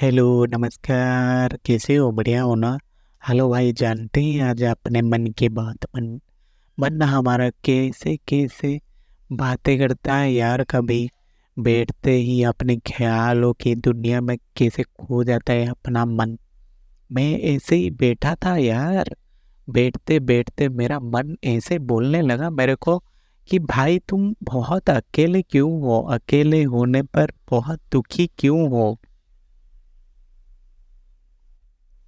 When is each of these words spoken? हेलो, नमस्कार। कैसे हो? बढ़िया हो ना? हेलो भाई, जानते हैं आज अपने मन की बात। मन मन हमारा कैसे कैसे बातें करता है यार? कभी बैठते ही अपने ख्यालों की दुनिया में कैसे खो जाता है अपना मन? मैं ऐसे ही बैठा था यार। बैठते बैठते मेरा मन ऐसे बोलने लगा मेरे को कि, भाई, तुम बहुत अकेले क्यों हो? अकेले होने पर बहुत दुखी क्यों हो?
हेलो, 0.00 0.46
नमस्कार। 0.46 1.58
कैसे 1.66 1.96
हो? 1.96 2.12
बढ़िया 2.12 2.42
हो 2.42 2.54
ना? 2.54 2.78
हेलो 3.28 3.50
भाई, 3.50 3.72
जानते 3.72 4.22
हैं 4.22 4.42
आज 4.42 4.62
अपने 4.62 5.02
मन 5.02 5.26
की 5.26 5.48
बात। 5.48 5.84
मन 5.84 6.20
मन 6.80 7.02
हमारा 7.02 7.50
कैसे 7.50 8.16
कैसे 8.16 8.80
बातें 9.32 9.78
करता 9.78 10.14
है 10.14 10.32
यार? 10.32 10.64
कभी 10.64 11.10
बैठते 11.58 12.10
ही 12.10 12.42
अपने 12.42 12.76
ख्यालों 12.76 13.52
की 13.52 13.74
दुनिया 13.74 14.20
में 14.20 14.38
कैसे 14.56 14.82
खो 14.82 15.24
जाता 15.24 15.52
है 15.52 15.66
अपना 15.66 16.04
मन? 16.04 16.38
मैं 17.12 17.38
ऐसे 17.38 17.76
ही 17.76 17.90
बैठा 17.90 18.34
था 18.34 18.56
यार। 18.56 19.16
बैठते 19.70 20.20
बैठते 20.20 20.68
मेरा 20.68 21.00
मन 21.00 21.36
ऐसे 21.44 21.78
बोलने 21.78 22.22
लगा 22.22 22.50
मेरे 22.50 22.74
को 22.74 22.98
कि, 23.48 23.58
भाई, 23.58 23.98
तुम 23.98 24.34
बहुत 24.42 24.90
अकेले 24.90 25.42
क्यों 25.42 25.80
हो? 25.80 26.02
अकेले 26.02 26.62
होने 26.62 27.02
पर 27.02 27.32
बहुत 27.50 27.80
दुखी 27.92 28.30
क्यों 28.38 28.70
हो? 28.70 28.98